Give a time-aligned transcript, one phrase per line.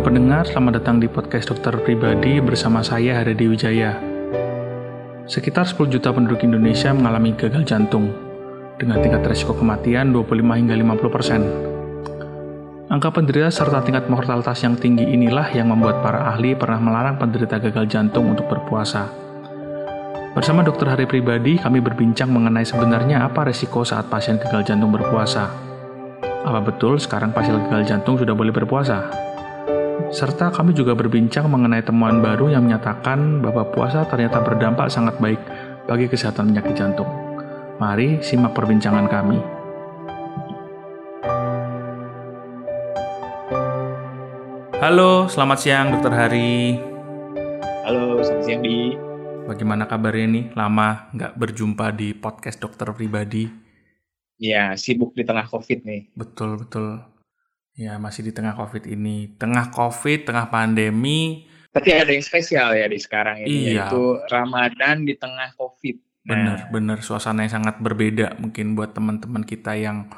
[0.00, 4.00] Halo pendengar, selamat datang di podcast dokter pribadi bersama saya Haryadi Wijaya.
[5.28, 8.08] Sekitar 10 juta penduduk Indonesia mengalami gagal jantung
[8.80, 11.40] dengan tingkat resiko kematian 25 hingga 50 persen.
[12.88, 17.60] Angka penderita serta tingkat mortalitas yang tinggi inilah yang membuat para ahli pernah melarang penderita
[17.60, 19.04] gagal jantung untuk berpuasa.
[20.32, 25.52] Bersama dokter Hari Pribadi, kami berbincang mengenai sebenarnya apa resiko saat pasien gagal jantung berpuasa.
[26.24, 29.28] Apa betul sekarang pasien gagal jantung sudah boleh berpuasa?
[30.10, 35.38] Serta kami juga berbincang mengenai temuan baru yang menyatakan bahwa puasa ternyata berdampak sangat baik
[35.86, 37.06] bagi kesehatan penyakit jantung.
[37.78, 39.38] Mari simak perbincangan kami.
[44.82, 46.74] Halo, selamat siang Dokter Hari.
[47.86, 48.98] Halo, selamat siang Di.
[49.46, 50.44] Bagaimana kabarnya nih?
[50.58, 53.46] Lama nggak berjumpa di podcast dokter pribadi.
[54.42, 56.10] Ya, sibuk di tengah COVID nih.
[56.18, 57.19] Betul, betul.
[57.80, 59.32] Ya, masih di tengah COVID ini.
[59.40, 61.48] Tengah COVID, tengah pandemi.
[61.72, 63.88] Tapi ada yang spesial ya di sekarang ini, Iya.
[63.88, 65.96] yaitu Ramadan di tengah COVID.
[66.20, 67.00] Bener, bener.
[67.00, 70.12] Suasana yang sangat berbeda mungkin buat teman-teman kita yang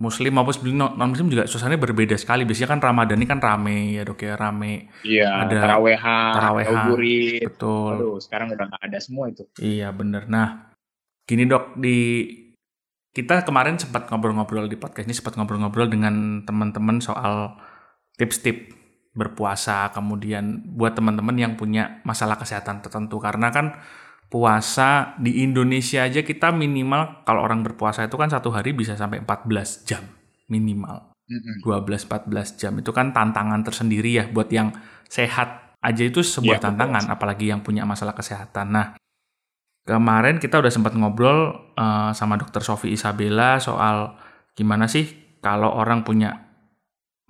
[0.00, 2.42] Muslim maupun sebelum non-Muslim juga suasananya berbeda sekali.
[2.42, 4.90] Biasanya kan Ramadan ini kan rame ya dok ya, rame.
[5.06, 6.84] Iya, Ada tarawehan, tarawehan.
[7.46, 7.92] Betul.
[8.00, 9.44] Aduh, sekarang udah nggak ada semua itu.
[9.60, 10.26] Iya bener.
[10.26, 10.74] Nah,
[11.28, 11.96] gini dok, di
[13.10, 17.58] kita kemarin sempat ngobrol-ngobrol di podcast ini sempat ngobrol-ngobrol dengan teman-teman soal
[18.14, 18.78] tips-tips
[19.10, 23.74] berpuasa, kemudian buat teman-teman yang punya masalah kesehatan tertentu karena kan
[24.30, 29.18] puasa di Indonesia aja kita minimal kalau orang berpuasa itu kan satu hari bisa sampai
[29.26, 30.06] 14 jam
[30.46, 31.10] minimal.
[31.30, 31.62] Mm-mm.
[31.62, 34.74] 12-14 jam itu kan tantangan tersendiri ya buat yang
[35.06, 36.66] sehat aja itu sebuah betul.
[36.74, 38.74] tantangan apalagi yang punya masalah kesehatan.
[38.74, 38.86] Nah,
[39.90, 44.14] kemarin kita udah sempat ngobrol eh, sama dokter Sofi Isabella soal
[44.54, 46.30] gimana sih kalau orang punya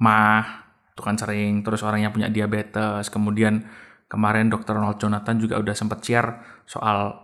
[0.01, 0.45] mah
[0.93, 3.65] itu kan sering terus orang yang punya diabetes kemudian
[4.11, 7.17] kemarin dokter Ronald Jonathan juga udah sempat share soal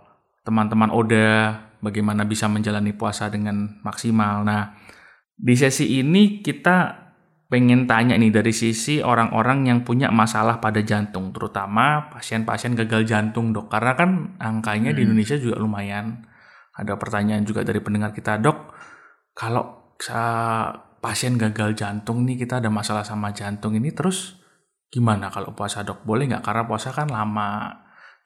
[0.47, 4.47] teman-teman Oda bagaimana bisa menjalani puasa dengan maksimal.
[4.47, 4.73] Nah,
[5.35, 7.06] di sesi ini kita
[7.47, 13.55] pengen tanya nih dari sisi orang-orang yang punya masalah pada jantung, terutama pasien-pasien gagal jantung,
[13.55, 13.71] dok.
[13.71, 15.15] Karena kan angkanya di Hmm.
[15.15, 16.27] Indonesia juga lumayan.
[16.75, 18.75] Ada pertanyaan juga dari pendengar kita, dok.
[19.31, 19.95] Kalau
[20.99, 24.37] pasien gagal jantung nih, kita ada masalah sama jantung ini, terus
[24.91, 26.03] gimana kalau puasa, dok?
[26.03, 26.43] Boleh nggak?
[26.43, 27.71] Karena puasa kan lama.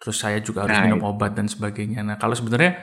[0.02, 2.02] Terus saya juga harus Nah, minum obat dan sebagainya.
[2.02, 2.82] Nah, kalau sebenarnya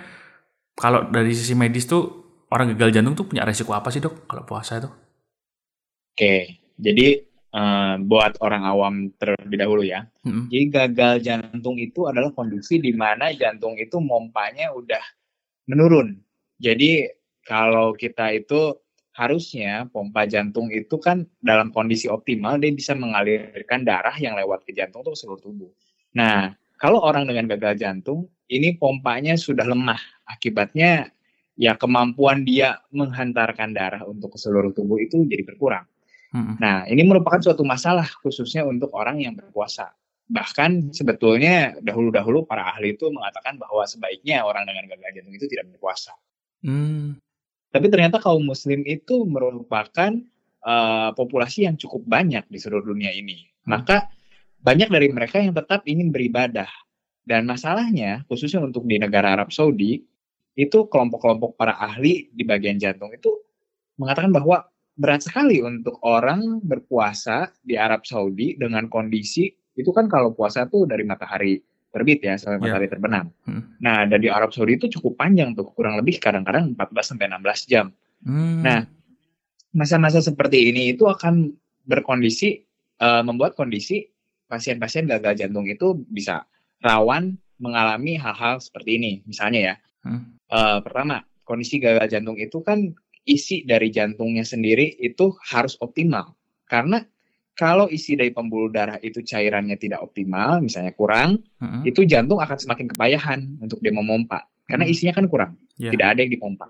[0.78, 2.06] kalau dari sisi medis tuh
[2.54, 4.30] orang gagal jantung tuh punya resiko apa sih, dok?
[4.30, 4.86] Kalau puasa itu?
[6.18, 7.22] Oke, jadi
[7.54, 10.02] eh, buat orang awam terlebih dahulu ya.
[10.26, 10.50] Mm-mm.
[10.50, 14.98] Jadi gagal jantung itu adalah kondisi di mana jantung itu mompanya udah
[15.70, 16.18] menurun.
[16.58, 17.06] Jadi
[17.46, 18.74] kalau kita itu
[19.14, 24.74] harusnya pompa jantung itu kan dalam kondisi optimal dia bisa mengalirkan darah yang lewat ke
[24.74, 25.70] jantung ke seluruh tubuh.
[26.18, 26.50] Nah,
[26.82, 30.02] kalau orang dengan gagal jantung ini pompanya sudah lemah.
[30.26, 31.14] Akibatnya
[31.54, 35.86] ya kemampuan dia menghantarkan darah untuk ke seluruh tubuh itu jadi berkurang.
[36.34, 39.96] Nah, ini merupakan suatu masalah khususnya untuk orang yang berpuasa.
[40.28, 45.72] Bahkan sebetulnya dahulu-dahulu para ahli itu mengatakan bahwa sebaiknya orang dengan gagal jantung itu tidak
[45.72, 46.12] berpuasa.
[46.60, 47.16] Hmm.
[47.72, 50.12] Tapi ternyata kaum muslim itu merupakan
[50.60, 53.48] eh, populasi yang cukup banyak di seluruh dunia ini.
[53.64, 53.80] Hmm.
[53.80, 54.12] Maka
[54.60, 56.68] banyak dari mereka yang tetap ingin beribadah.
[57.24, 60.00] Dan masalahnya khususnya untuk di negara Arab Saudi
[60.58, 63.32] itu kelompok-kelompok para ahli di bagian jantung itu
[64.00, 64.64] mengatakan bahwa
[64.98, 69.46] berat sekali untuk orang berpuasa di Arab Saudi dengan kondisi
[69.78, 72.62] itu kan kalau puasa tuh dari matahari terbit ya sampai Ya.
[72.66, 73.30] matahari terbenam.
[73.46, 73.78] Hmm.
[73.78, 77.64] Nah, dan di Arab Saudi itu cukup panjang tuh, kurang lebih kadang-kadang 14 sampai 16
[77.64, 77.94] jam.
[78.26, 78.60] Hmm.
[78.60, 78.84] Nah,
[79.72, 81.54] masa-masa seperti ini itu akan
[81.86, 82.66] berkondisi
[82.98, 84.02] eh, membuat kondisi
[84.50, 86.42] pasien-pasien gagal jantung itu bisa
[86.82, 89.12] rawan mengalami hal-hal seperti ini.
[89.22, 90.34] Misalnya ya, Hmm.
[90.50, 92.90] eh, pertama kondisi gagal jantung itu kan
[93.28, 96.32] isi dari jantungnya sendiri itu harus optimal.
[96.64, 97.04] Karena
[97.52, 101.84] kalau isi dari pembuluh darah itu cairannya tidak optimal, misalnya kurang, Mm-mm.
[101.84, 104.48] itu jantung akan semakin kepayahan untuk dia memompa.
[104.68, 104.92] Karena Hmm.
[104.94, 105.90] isinya kan kurang Ya.
[105.92, 106.68] tidak ada yang dipompa.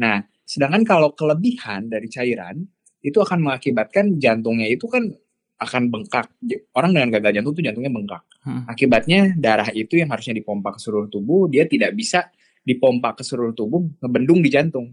[0.00, 2.64] Nah, sedangkan kalau kelebihan dari cairan
[3.00, 5.08] itu akan mengakibatkan jantungnya itu kan
[5.56, 6.28] akan bengkak.
[6.76, 8.22] Orang dengan gagal jantung itu jantungnya bengkak.
[8.44, 8.64] Hmm.
[8.68, 12.28] Akibatnya darah itu yang harusnya dipompa ke seluruh tubuh, dia tidak bisa
[12.66, 14.90] dipompa ke seluruh tubuh, ngebendung di jantung.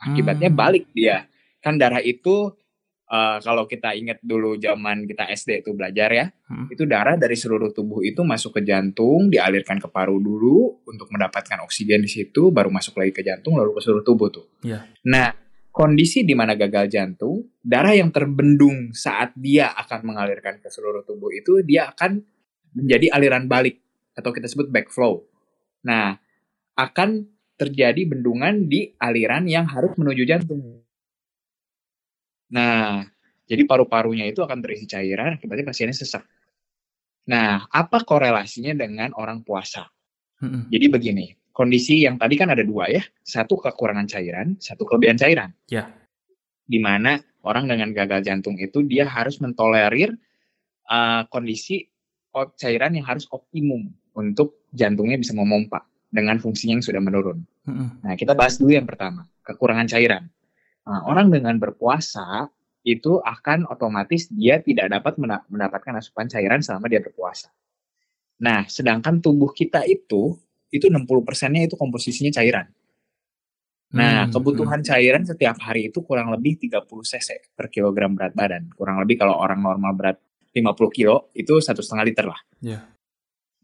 [0.00, 0.58] Akibatnya Hmm.
[0.58, 1.28] balik dia.
[1.60, 2.56] Kan darah itu
[3.10, 6.70] eh, kalau kita ingat dulu zaman kita SD itu belajar ya, Hmm.
[6.70, 11.58] itu darah dari seluruh tubuh itu masuk ke jantung, dialirkan ke paru dulu untuk mendapatkan
[11.66, 14.46] oksigen di situ, baru masuk lagi ke jantung, lalu ke seluruh tubuh tuh.
[14.62, 14.86] Iya.
[15.10, 15.34] Nah,
[15.74, 21.34] kondisi di mana gagal jantung, darah yang terbendung saat dia akan mengalirkan ke seluruh tubuh
[21.34, 22.22] itu dia akan
[22.78, 23.82] menjadi aliran balik
[24.14, 25.18] atau kita sebut backflow.
[25.82, 26.14] Nah,
[26.78, 27.26] akan
[27.60, 30.80] terjadi bendungan di aliran yang harus menuju jantung.
[32.48, 33.04] Nah,
[33.44, 36.24] jadi paru-parunya itu akan terisi cairan, akibatnya pasiennya sesak.
[37.28, 39.92] Nah, apa korelasinya dengan orang puasa?
[40.40, 45.20] hmm Jadi begini, kondisi yang tadi kan ada dua ya, satu kekurangan cairan, satu kelebihan
[45.20, 45.52] cairan.
[45.68, 45.84] Ya.
[45.84, 45.86] Yeah.
[46.64, 50.16] Di mana orang dengan gagal jantung itu dia harus mentolerir
[50.88, 51.92] uh, kondisi
[52.56, 57.38] cairan yang harus optimum untuk jantungnya bisa memompa dengan fungsinya yang sudah menurun.
[58.02, 60.26] Nah, kita bahas dulu yang pertama, kekurangan cairan.
[60.84, 62.50] Nah, orang dengan berpuasa
[62.82, 67.52] itu akan otomatis dia tidak dapat mendapatkan asupan cairan selama dia berpuasa.
[68.40, 70.34] Nah, sedangkan tubuh kita itu
[70.70, 72.66] itu 60 persennya itu komposisinya cairan.
[73.90, 74.86] Nah, hmm, kebutuhan hmm.
[74.86, 78.70] cairan setiap hari itu kurang lebih 30 cc per kilogram berat badan.
[78.72, 80.16] Kurang lebih kalau orang normal berat
[80.54, 82.40] 50 kilo itu satu setengah liter lah.
[82.62, 82.86] Yeah.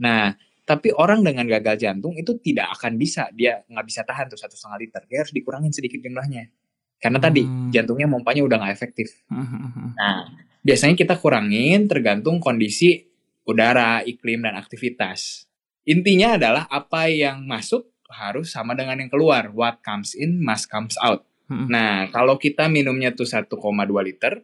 [0.02, 0.34] Nah,
[0.66, 4.58] tapi orang dengan gagal jantung itu tidak akan bisa, dia nggak bisa tahan tuh satu
[4.58, 5.02] setengah liter.
[5.06, 6.50] Dia harus dikurangin sedikit jumlahnya.
[6.98, 7.26] Karena hmm.
[7.30, 9.14] tadi jantungnya mompanya udah nggak efektif.
[9.30, 9.90] Hmm, hmm, hmm.
[9.94, 10.26] Nah,
[10.66, 13.06] biasanya kita kurangin tergantung kondisi
[13.46, 15.46] udara, iklim, dan aktivitas.
[15.86, 19.54] Intinya adalah apa yang masuk harus sama dengan yang keluar.
[19.54, 21.22] What comes in must comes out.
[21.46, 21.70] Hmm.
[21.70, 23.54] Nah, kalau kita minumnya tuh 1,2
[24.02, 24.42] liter,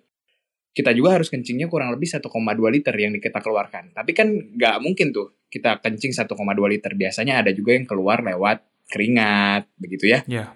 [0.72, 2.24] kita juga harus kencingnya kurang lebih 1,2
[2.72, 3.92] liter yang kita keluarkan.
[3.92, 6.32] Tapi kan nggak mungkin tuh kita kencing 1,2
[6.72, 6.92] liter.
[6.96, 10.20] Biasanya ada juga yang keluar lewat keringat, begitu ya.
[10.28, 10.52] Yeah.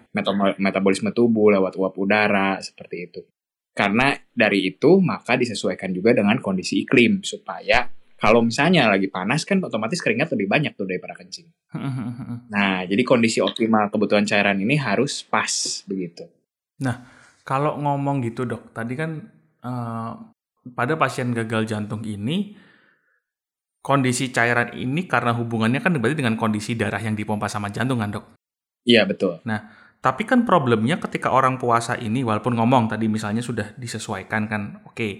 [0.60, 3.20] Metabolisme tubuh lewat uap udara, seperti itu.
[3.76, 7.84] Karena dari itu, maka disesuaikan juga dengan kondisi iklim, supaya
[8.16, 11.48] kalau misalnya lagi panas kan otomatis keringat lebih banyak tuh daripada kencing.
[12.52, 16.24] nah, jadi kondisi optimal kebutuhan cairan ini harus pas, begitu.
[16.80, 17.04] Nah,
[17.44, 19.35] kalau ngomong gitu dok, tadi kan
[19.66, 20.12] Eh,
[20.74, 22.54] pada pasien gagal jantung ini
[23.82, 28.14] kondisi cairan ini karena hubungannya kan berarti dengan kondisi darah yang dipompa sama jantung kan
[28.14, 28.34] dok?
[28.86, 29.42] Iya betul.
[29.46, 34.62] Nah tapi kan problemnya ketika orang puasa ini walaupun ngomong tadi misalnya sudah disesuaikan kan
[34.86, 35.12] oke okay,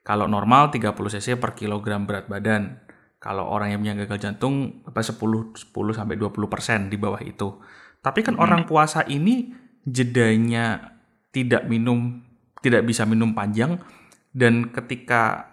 [0.00, 2.80] kalau normal 30 cc per kilogram berat badan
[3.20, 7.60] kalau orang yang punya gagal jantung apa 10 10 sampai 20 persen di bawah itu.
[8.00, 8.44] Tapi kan hmm.
[8.44, 9.52] orang puasa ini
[9.84, 10.96] jedanya
[11.32, 12.29] tidak minum
[12.60, 13.80] tidak bisa minum panjang.
[14.30, 15.50] Dan ketika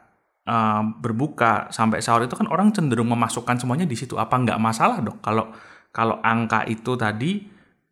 [0.48, 4.16] uh, berbuka sampai sahur itu kan orang cenderung memasukkan semuanya di situ.
[4.16, 5.20] Apa nggak masalah dok?
[5.20, 5.52] Kalau
[5.92, 7.44] kalau angka itu tadi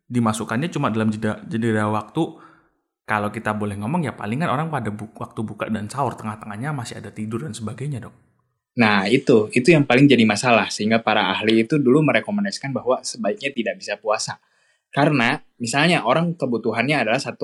[0.06, 2.22] dimasukkannya cuma dalam jeda jeda waktu
[3.06, 6.98] kalau kita boleh ngomong ya palingan orang pada bu waktu buka dan sahur tengah-tengahnya masih
[6.98, 8.14] ada tidur dan sebagainya dok.
[8.76, 13.50] Nah itu itu yang paling jadi masalah sehingga para ahli itu dulu merekomendasikan bahwa sebaiknya
[13.54, 14.42] tidak bisa puasa.
[14.90, 17.40] Karena misalnya orang kebutuhannya adalah 1,2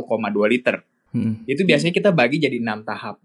[0.49, 1.45] liter Hmm.
[1.45, 3.21] Itu biasanya kita bagi jadi enam tahap.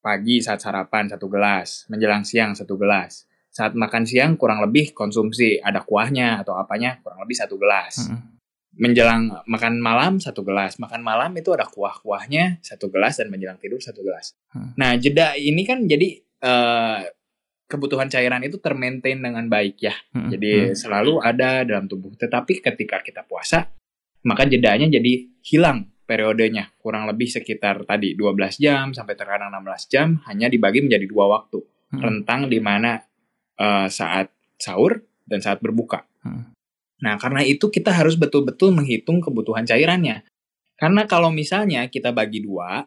[0.00, 3.28] Pagi saat sarapan satu gelas, menjelang siang satu gelas.
[3.50, 8.08] Saat makan siang kurang lebih konsumsi ada kuahnya atau apanya kurang lebih satu gelas.
[8.08, 8.40] Hmm.
[8.80, 10.78] Menjelang makan malam satu gelas.
[10.80, 14.32] Makan malam itu ada kuah-kuahnya satu gelas dan menjelang tidur satu gelas.
[14.54, 14.72] Hmm.
[14.78, 17.04] Nah jeda ini kan jadi uh,
[17.66, 19.94] kebutuhan cairan itu termaintain dengan baik ya.
[20.14, 20.30] Hmm.
[20.30, 20.74] Jadi hmm.
[20.78, 22.14] selalu ada dalam tubuh.
[22.14, 23.68] Tetapi ketika kita puasa,
[24.24, 30.18] maka jedanya jadi hilang periodenya kurang lebih sekitar tadi 12 jam sampai terkadang 16 jam
[30.26, 32.02] hanya dibagi menjadi dua waktu hmm.
[32.02, 32.98] rentang di mana
[33.62, 36.02] uh, saat sahur dan saat berbuka.
[36.26, 36.50] Hmm.
[37.06, 40.26] Nah karena itu kita harus betul-betul menghitung kebutuhan cairannya.
[40.74, 42.82] Karena kalau misalnya kita bagi dua,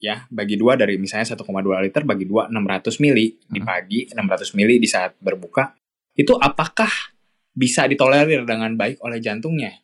[0.00, 1.44] ya bagi dua dari misalnya 1,2
[1.84, 3.52] liter bagi dua 600 mili hmm.
[3.52, 5.76] di pagi, 600 mili di saat berbuka,
[6.16, 7.12] itu apakah
[7.52, 9.76] bisa ditolerir dengan baik oleh jantungnya?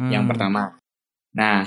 [0.00, 0.08] Hmm.
[0.08, 0.62] Yang pertama.
[1.34, 1.66] Nah,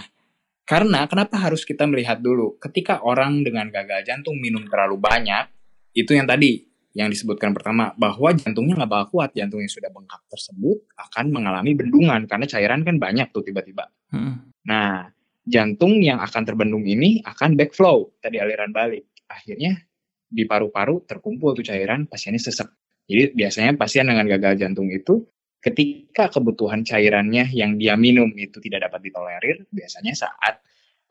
[0.68, 5.48] karena kenapa harus kita melihat dulu ketika orang dengan gagal jantung minum terlalu banyak,
[5.96, 10.20] itu yang tadi yang disebutkan pertama bahwa jantungnya nggak bakal kuat, jantung yang sudah bengkak
[10.28, 13.88] tersebut akan mengalami bendungan karena cairan kan banyak tuh tiba-tiba.
[14.12, 14.52] Hmm.
[14.68, 15.08] Nah,
[15.48, 19.08] jantung yang akan terbendung ini akan backflow, tadi aliran balik.
[19.32, 19.88] Akhirnya
[20.28, 22.68] di paru-paru terkumpul tuh cairan, pasiennya sesek.
[23.08, 25.24] Jadi biasanya pasien dengan gagal jantung itu
[25.62, 30.62] ketika kebutuhan cairannya yang dia minum itu tidak dapat ditolerir, biasanya saat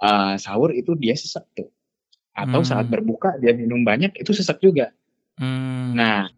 [0.03, 1.71] uh, sahur itu dia sesek tuh.
[2.37, 2.69] Atau hmm.
[2.69, 4.93] saat berbuka dia minum banyak itu sesek juga.
[5.41, 5.97] Hmm.
[5.97, 6.29] Nah,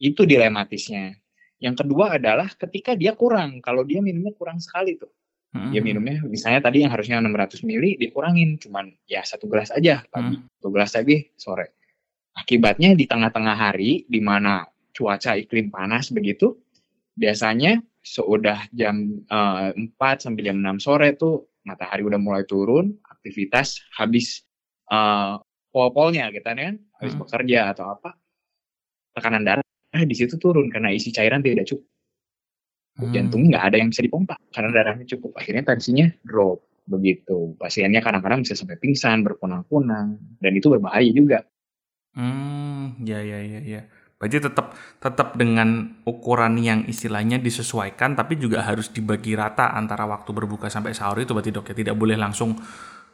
[0.00, 1.16] itu dilematisnya.
[1.60, 5.12] Yang kedua adalah ketika dia kurang, kalau dia minumnya kurang sekali tuh.
[5.50, 5.74] Hmm.
[5.74, 10.38] Dia minumnya misalnya tadi yang harusnya 600 mili dikurangin cuman ya satu gelas aja pagi,
[10.38, 10.46] hmm.
[10.56, 11.66] satu gelas lagi sore.
[12.30, 14.62] Akibatnya di tengah-tengah hari di mana
[14.94, 16.54] cuaca iklim panas begitu,
[17.20, 22.96] biasanya sudah jam uh, eh, 4 sampai jam 6 sore tuh matahari udah mulai turun,
[23.04, 24.48] aktivitas habis
[24.88, 25.36] uh,
[25.68, 27.20] pol-polnya kita gitu kan, habis hmm.
[27.20, 28.16] bekerja atau apa,
[29.12, 31.84] tekanan darah eh, di situ turun karena isi cairan tidak cukup.
[32.98, 33.12] Hmm.
[33.12, 35.36] Jantung nggak ada yang bisa dipompa karena darahnya cukup.
[35.36, 37.54] Akhirnya tensinya drop begitu.
[37.60, 41.46] Pasiennya kadang-kadang bisa sampai pingsan, berkunang-kunang, dan itu berbahaya juga.
[42.16, 43.82] Hmm, ya ya ya ya.
[44.20, 50.28] Berarti tetap tetap dengan ukuran yang istilahnya disesuaikan, tapi juga harus dibagi rata antara waktu
[50.36, 51.74] berbuka sampai sahur itu berarti dok ya?
[51.80, 52.52] Tidak boleh langsung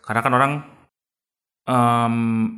[0.03, 0.53] karena kan orang
[1.63, 2.15] um,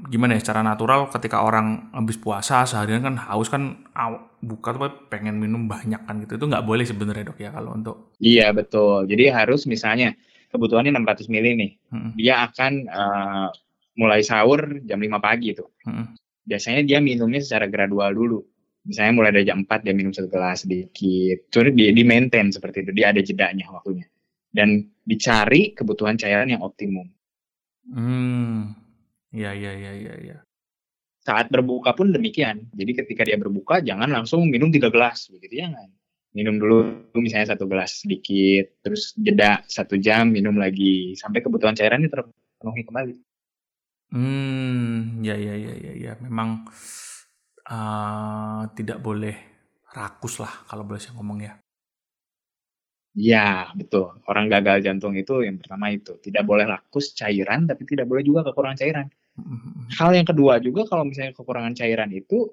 [0.08, 3.84] gimana ya secara natural ketika orang habis puasa seharian kan haus kan
[4.40, 6.40] buka tuh pengen minum banyak kan gitu.
[6.40, 9.04] Itu nggak boleh sebenarnya dok ya kalau untuk iya betul.
[9.04, 10.16] Jadi harus misalnya
[10.48, 12.10] kebutuhannya 600 ml nih hmm.
[12.16, 13.48] dia akan uh,
[14.00, 15.68] mulai sahur jam 5 pagi tuh.
[15.84, 16.16] Hmm
[16.48, 18.40] biasanya dia minumnya secara gradual dulu.
[18.88, 21.52] Misalnya mulai dari jam 4 dia minum satu gelas sedikit.
[21.52, 22.92] Terus dia di maintain seperti itu.
[22.96, 24.08] Dia ada jedanya waktunya.
[24.48, 27.04] Dan dicari kebutuhan cairan yang optimum.
[27.92, 28.72] Hmm.
[29.28, 30.38] Ya, ya, ya, ya, ya.
[31.20, 32.72] Saat berbuka pun demikian.
[32.72, 35.28] Jadi ketika dia berbuka jangan langsung minum tiga gelas.
[35.28, 35.92] Begitu jangan.
[36.32, 38.80] Minum dulu misalnya satu gelas sedikit.
[38.80, 41.12] Terus jeda satu jam minum lagi.
[41.12, 43.27] Sampai kebutuhan cairannya terpenuhi kembali.
[44.12, 46.64] Hmm, ya ya ya ya ya, memang,
[47.68, 49.36] uh, tidak boleh
[49.96, 51.52] rakus lah kalau boleh saya ngomong ya.
[53.16, 54.20] Iya, betul.
[54.30, 58.40] Orang gagal jantung itu yang pertama itu, tidak boleh rakus cairan, tapi tidak boleh juga
[58.46, 59.06] kekurangan cairan.
[59.38, 59.88] Mhm.
[59.98, 62.52] Hal yang kedua juga kalau misalnya kekurangan cairan itu,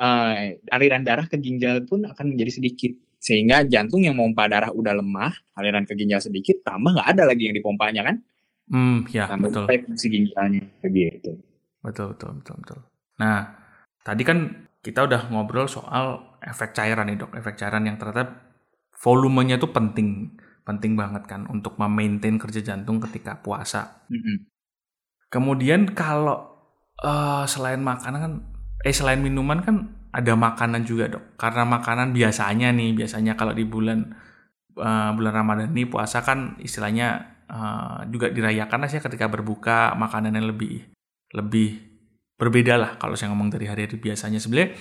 [0.00, 0.34] uh,
[0.72, 2.92] aliran darah ke ginjal pun akan menjadi sedikit.
[3.16, 7.48] Sehingga jantung yang memompa darah udah lemah, aliran ke ginjal sedikit, tambah nggak ada lagi
[7.50, 8.16] yang dipompanya kan.
[8.66, 9.64] Hmm, ya Sampai betul.
[9.86, 11.38] fungsi ginjalnya begitu.
[11.82, 12.80] Betul, betul, betul, betul.
[13.22, 13.38] Nah,
[14.02, 14.38] tadi kan
[14.82, 18.54] kita udah ngobrol soal efek cairan nih dok, efek cairan yang ternyata
[18.98, 20.34] volumenya itu penting,
[20.66, 24.06] penting banget kan untuk memaintain kerja jantung ketika puasa.
[24.10, 24.36] Mm -hmm.
[25.30, 26.42] Kemudian kalau
[27.02, 28.34] uh, selain makanan kan,
[28.82, 31.38] eh selain minuman kan ada makanan juga dok.
[31.38, 34.10] Karena makanan biasanya nih, biasanya kalau di bulan
[34.78, 40.44] uh, bulan Ramadan nih puasa kan istilahnya uh, juga dirayakan lah sih ketika berbuka makanannya
[40.44, 40.84] lebih
[41.32, 41.80] lebih
[42.36, 44.76] berbeda lah kalau saya ngomong dari hari-hari biasanya sebenarnya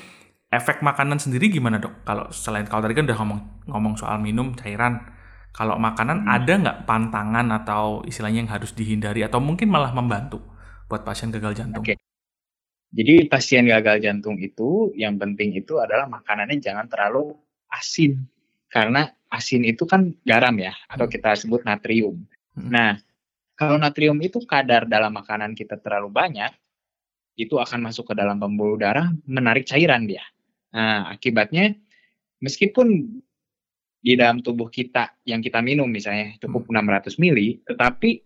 [0.51, 3.39] efek makanan sendiri gimana dok kalau selain kalau tadi kan udah ngomong
[3.71, 5.15] ngomong soal minum cairan
[5.55, 6.35] kalau makanan hmm.
[6.35, 10.43] ada nggak pantangan atau istilahnya yang harus dihindari atau mungkin malah membantu
[10.91, 11.79] buat pasien gagal jantung?
[11.79, 11.95] Oke.
[12.91, 17.39] Jadi pasien gagal jantung itu yang penting itu adalah makanannya jangan terlalu
[17.71, 18.27] asin
[18.67, 21.13] karena asin itu kan garam ya atau hmm.
[21.15, 22.19] kita sebut natrium.
[22.55, 22.71] Hmm.
[22.71, 22.91] Nah,
[23.55, 26.51] kalau natrium itu kadar dalam makanan kita terlalu banyak,
[27.35, 30.23] itu akan masuk ke dalam pembuluh darah, menarik cairan dia.
[30.71, 31.75] Nah, akibatnya
[32.39, 33.19] meskipun
[34.05, 37.19] di dalam tubuh kita yang kita minum misalnya cukup 600 hmm.
[37.19, 38.23] mili, tetapi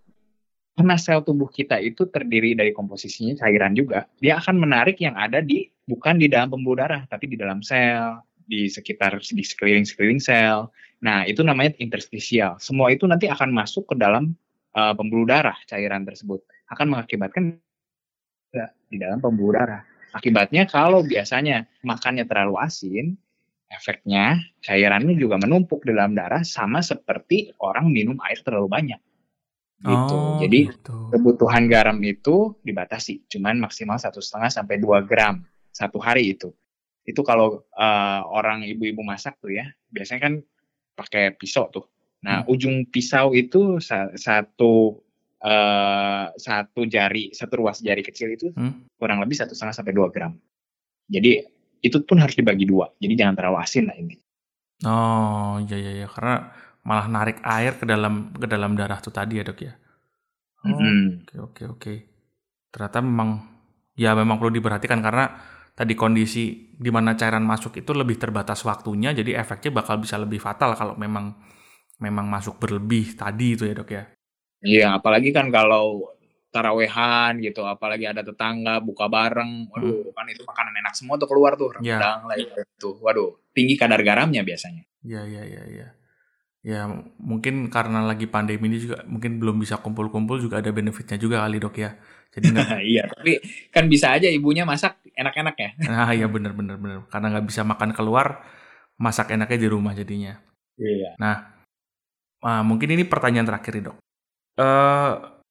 [0.79, 5.43] karena sel tubuh kita itu terdiri dari komposisinya cairan juga, dia akan menarik yang ada
[5.43, 10.71] di bukan di dalam pembuluh darah, tapi di dalam sel, di sekitar di sekeliling-sekeliling sel.
[11.00, 12.60] Nah, itu namanya interstisial.
[12.60, 14.36] Semua itu nanti akan masuk ke dalam
[14.75, 16.44] uh, pembuluh darah cairan tersebut.
[16.68, 17.56] Akan mengakibatkan
[18.89, 19.82] di dalam pembuluh darah.
[20.12, 23.13] Akibatnya kalau biasanya makannya terlalu asin,
[23.70, 29.01] efeknya cairannya juga menumpuk di dalam darah sama seperti orang minum air terlalu banyak.
[29.79, 30.18] Gitu.
[30.18, 31.13] Oh, Jadi gitu.
[31.15, 35.39] kebutuhan garam itu dibatasi, cuman maksimal satu setengah sampai dua gram
[35.72, 36.51] satu hari itu.
[37.08, 40.34] Itu kalau uh, orang ibu-ibu masak tuh ya, biasanya kan
[41.00, 41.88] pakai pisau tuh.
[42.20, 42.51] Nah, hmm.
[42.51, 43.79] ujung pisau itu
[44.20, 45.00] satu
[45.39, 48.91] uh, satu jari, satu ruas jari kecil itu hmm.
[49.00, 50.36] kurang lebih satu setengah sampai dua gram.
[51.08, 51.39] Jadi
[51.79, 52.91] itu pun harus dibagi dua.
[53.00, 54.15] Jadi jangan terlalu asin lah ini.
[54.84, 56.51] Oh, iya iya iya karena
[56.84, 59.74] malah narik air ke dalam ke dalam darah tuh tadi ya, Dok ya.
[60.68, 61.94] Oke oke oke.
[62.70, 63.29] Ternyata memang
[63.96, 65.39] ya memang perlu diperhatikan karena
[65.79, 70.43] tadi kondisi di mana cairan masuk itu lebih terbatas waktunya, jadi efeknya bakal bisa lebih
[70.43, 71.39] fatal kalau memang
[72.03, 74.03] memang masuk berlebih tadi itu ya dok ya.
[74.59, 76.12] Iya, apalagi kan kalau
[76.51, 80.12] tarawehan gitu, apalagi ada tetangga buka bareng, waduh hmm.
[80.12, 82.27] kan itu makanan enak semua tuh keluar tuh rendang ya.
[82.27, 84.83] lah itu, waduh tinggi kadar garamnya biasanya.
[85.00, 85.88] Iya iya iya iya.
[86.69, 86.85] Ya
[87.17, 91.57] mungkin karena lagi pandemi ini juga mungkin belum bisa kumpul-kumpul juga ada benefitnya juga kali
[91.57, 91.97] dok ya.
[92.29, 93.41] Jadi enggak, iya, tapi
[93.73, 95.69] kan bisa aja ibunya masak enak-enak ya.
[95.89, 98.45] Nah iya bener bener bener karena nggak bisa makan keluar
[99.01, 100.38] masak enaknya di rumah jadinya.
[100.77, 101.17] Iya.
[101.17, 101.35] Nah
[102.45, 103.97] uh, mungkin ini pertanyaan terakhir nih dok.
[104.61, 105.41] Uh,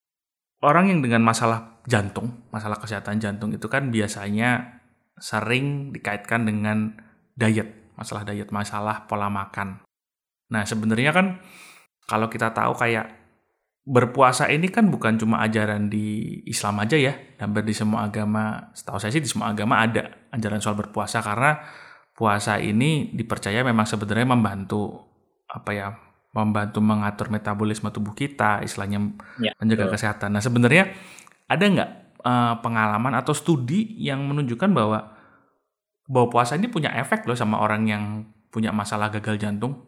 [0.62, 4.78] orang yang dengan masalah jantung, masalah kesehatan jantung itu kan biasanya
[5.18, 6.94] sering dikaitkan dengan
[7.34, 9.82] diet, masalah diet, masalah pola makan.
[10.48, 11.40] Nah, sebenarnya kan
[12.08, 13.18] kalau kita tahu kayak
[13.88, 18.68] berpuasa ini kan bukan cuma ajaran di Islam aja ya, hampir di semua agama.
[18.76, 21.56] Setahu saya sih di semua agama ada ajaran soal berpuasa karena
[22.12, 25.08] puasa ini dipercaya memang sebenarnya membantu
[25.48, 25.88] apa ya,
[26.36, 29.94] membantu mengatur metabolisme tubuh kita, istilahnya ya, menjaga betul.
[29.96, 30.36] kesehatan.
[30.36, 30.92] Nah sebenarnya
[31.48, 31.90] ada nggak
[32.28, 35.16] uh, pengalaman atau studi yang menunjukkan bahwa
[36.08, 38.04] bahwa puasa ini punya efek loh sama orang yang
[38.52, 39.87] punya masalah gagal jantung?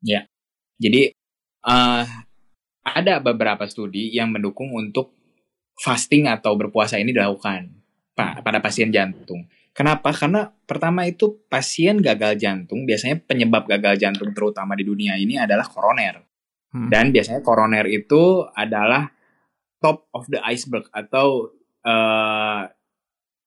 [0.00, 0.24] Ya,
[0.80, 1.12] jadi
[1.64, 2.04] uh,
[2.80, 5.12] ada beberapa studi yang mendukung untuk
[5.76, 7.72] fasting atau berpuasa ini dilakukan
[8.16, 9.48] pada pasien jantung.
[9.72, 10.12] Kenapa?
[10.12, 15.64] Karena pertama itu pasien gagal jantung, biasanya penyebab gagal jantung terutama di dunia ini adalah
[15.64, 16.20] koroner.
[16.70, 16.92] Hmm.
[16.92, 19.08] Dan biasanya koroner itu adalah
[19.80, 21.48] top of the iceberg atau
[21.86, 22.68] uh,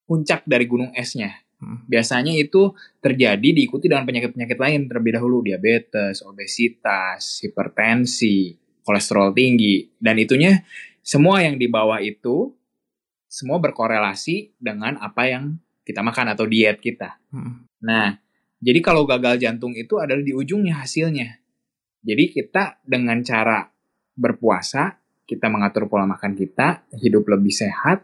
[0.09, 1.43] puncak dari gunung esnya.
[1.63, 1.87] Hmm.
[1.87, 8.51] Biasanya itu terjadi diikuti dengan penyakit-penyakit lain terlebih dahulu, diabetes, obesitas, hipertensi,
[8.83, 10.59] kolesterol tinggi dan itunya
[10.99, 12.51] semua yang di bawah itu
[13.31, 15.55] semua berkorelasi dengan apa yang
[15.87, 17.17] kita makan atau diet kita.
[17.31, 17.65] Hmm.
[17.83, 18.19] Nah,
[18.63, 21.39] jadi kalau gagal jantung itu adalah di ujungnya hasilnya.
[22.03, 23.67] Jadi kita dengan cara
[24.15, 28.03] berpuasa, kita mengatur pola makan kita, hidup lebih sehat,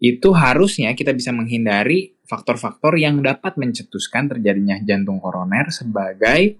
[0.00, 6.56] itu harusnya kita bisa menghindari faktor-faktor yang dapat mencetuskan terjadinya jantung koroner sebagai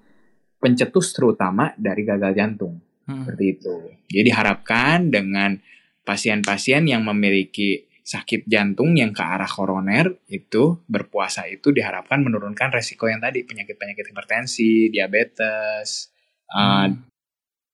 [0.61, 2.85] pencetus terutama dari gagal jantung.
[3.09, 3.25] Hmm.
[3.25, 3.75] Seperti itu.
[4.13, 5.57] Jadi diharapkan dengan
[6.05, 13.07] pasien-pasien yang memiliki sakit jantung yang ke arah koroner itu berpuasa itu diharapkan menurunkan resiko
[13.07, 16.11] yang tadi penyakit-penyakit hipertensi, diabetes,
[16.51, 16.91] uh,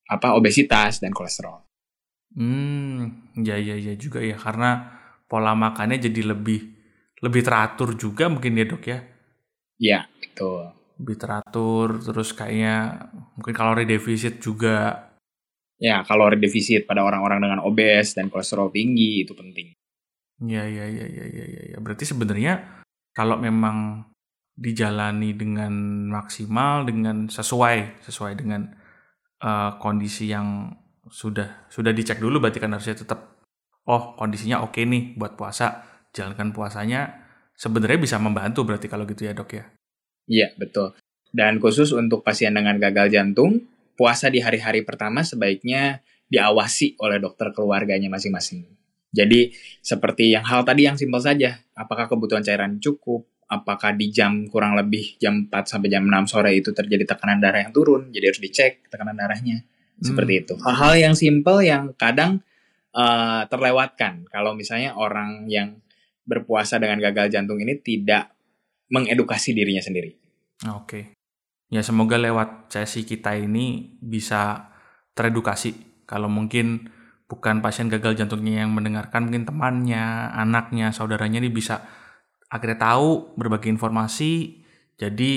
[0.06, 1.64] apa obesitas dan kolesterol.
[2.36, 4.92] Hmm, ya ya ya juga ya karena
[5.26, 6.60] pola makannya jadi lebih
[7.20, 8.98] lebih teratur juga mungkin ya dok ya.
[9.76, 10.72] Iya betul.
[10.96, 15.06] Lebih teratur terus kayaknya mungkin kalori defisit juga
[15.76, 19.76] ya kalori defisit pada orang-orang dengan obes dan kolesterol tinggi itu penting.
[20.40, 21.62] Iya iya iya iya iya ya.
[21.76, 21.78] ya.
[21.80, 22.84] Berarti sebenarnya
[23.16, 24.08] kalau memang
[24.56, 28.72] dijalani dengan maksimal dengan sesuai sesuai dengan
[29.44, 30.72] uh, kondisi yang
[31.12, 33.35] sudah sudah dicek dulu berarti kan harusnya tetap
[33.86, 39.26] oh kondisinya oke okay nih buat puasa jalankan puasanya sebenarnya bisa membantu berarti kalau gitu
[39.26, 39.64] ya dok ya
[40.28, 40.94] iya betul
[41.32, 43.64] dan khusus untuk pasien dengan gagal jantung
[43.96, 48.66] puasa di hari-hari pertama sebaiknya diawasi oleh dokter keluarganya masing-masing.
[49.14, 54.44] Jadi seperti yang hal tadi yang simpel saja, apakah kebutuhan cairan cukup, apakah di jam
[54.50, 58.34] kurang lebih jam 4 sampai jam 6 sore itu terjadi tekanan darah yang turun, jadi
[58.34, 59.64] harus dicek tekanan darahnya.
[59.96, 60.42] Seperti hmm.
[60.44, 60.54] itu.
[60.60, 62.44] Hal-hal yang simpel yang kadang
[62.96, 65.76] uh, terlewatkan kalau misalnya orang yang
[66.24, 68.32] berpuasa dengan gagal jantung ini tidak
[68.88, 70.16] mengedukasi dirinya sendiri.
[70.64, 70.80] Oke.
[70.82, 71.04] Okay
[71.66, 74.70] ya semoga lewat sesi kita ini bisa
[75.16, 76.86] teredukasi kalau mungkin
[77.26, 81.82] bukan pasien gagal jantungnya yang mendengarkan mungkin temannya anaknya saudaranya ini bisa
[82.46, 84.62] akhirnya tahu berbagi informasi
[84.94, 85.32] jadi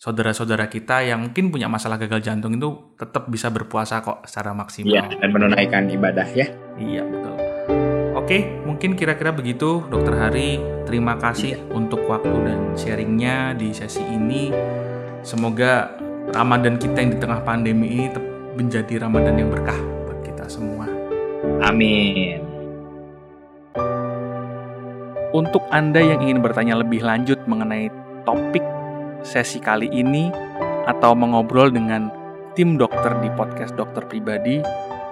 [0.00, 4.94] saudara-saudara kita yang mungkin punya masalah gagal jantung itu tetap bisa berpuasa kok secara maksimal.
[4.94, 6.46] Iya, dan menunaikan ibadah ya.
[6.78, 7.36] Iya, betul.
[8.18, 10.58] Oke, mungkin kira-kira begitu Dokter Hari.
[10.86, 11.60] Terima kasih iya.
[11.70, 14.50] untuk waktu dan sharingnya di sesi ini.
[15.22, 15.92] Semoga
[16.34, 18.06] Ramadan kita yang di tengah pandemi ini
[18.58, 20.90] menjadi Ramadan yang berkah buat kita semua.
[21.62, 22.42] Amin.
[25.30, 27.92] Untuk Anda yang ingin bertanya lebih lanjut mengenai
[28.26, 28.64] topik
[29.22, 30.32] sesi kali ini
[30.88, 32.08] atau mengobrol dengan
[32.58, 34.58] tim dokter di podcast dokter pribadi